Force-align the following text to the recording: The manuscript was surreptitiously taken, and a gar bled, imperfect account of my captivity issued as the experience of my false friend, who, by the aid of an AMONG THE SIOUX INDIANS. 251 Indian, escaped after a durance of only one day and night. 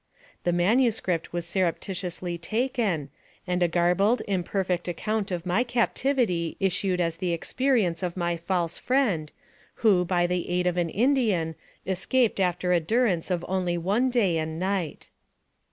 The 0.45 0.51
manuscript 0.51 1.31
was 1.31 1.45
surreptitiously 1.47 2.39
taken, 2.39 3.11
and 3.45 3.61
a 3.61 3.67
gar 3.67 3.93
bled, 3.93 4.23
imperfect 4.27 4.87
account 4.87 5.29
of 5.29 5.45
my 5.45 5.63
captivity 5.63 6.57
issued 6.59 6.99
as 6.99 7.17
the 7.17 7.33
experience 7.33 8.01
of 8.01 8.17
my 8.17 8.35
false 8.35 8.79
friend, 8.79 9.31
who, 9.85 10.03
by 10.03 10.25
the 10.25 10.49
aid 10.49 10.65
of 10.65 10.75
an 10.75 10.89
AMONG 10.89 10.89
THE 10.89 10.91
SIOUX 10.91 11.03
INDIANS. 11.43 11.55
251 11.85 11.91
Indian, 11.91 11.93
escaped 11.93 12.39
after 12.39 12.73
a 12.73 12.79
durance 12.79 13.29
of 13.29 13.45
only 13.47 13.77
one 13.77 14.09
day 14.09 14.39
and 14.39 14.57
night. 14.57 15.09